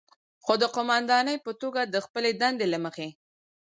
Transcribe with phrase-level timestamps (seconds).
[0.43, 3.07] خو د قوماندانې په توګه د خپلې دندې له مخې،